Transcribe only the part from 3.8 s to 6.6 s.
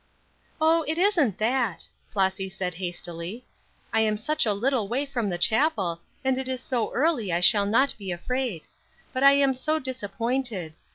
"I am such a little way from the chapel, and it is